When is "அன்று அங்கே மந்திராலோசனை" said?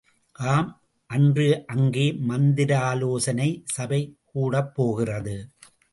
1.09-3.49